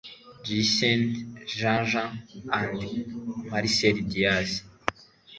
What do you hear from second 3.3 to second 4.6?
Maceri Diaz